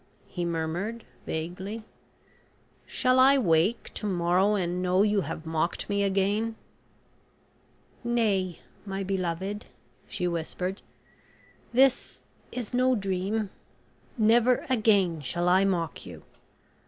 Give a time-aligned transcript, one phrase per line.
[0.25, 1.83] he murmured, vaguely;
[2.87, 6.55] "shall I wake to morrow and know you have mocked me again?"
[8.03, 9.67] "Nay, my beloved,"
[10.07, 10.81] she whispered;
[11.71, 13.51] "this is no dream...
[14.17, 16.23] Never again shall I mock you.